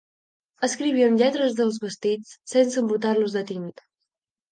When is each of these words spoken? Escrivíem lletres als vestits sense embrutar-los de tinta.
Escrivíem 0.67 1.19
lletres 1.21 1.61
als 1.65 1.77
vestits 1.83 2.31
sense 2.53 2.81
embrutar-los 2.85 3.37
de 3.37 3.45
tinta. 3.53 3.87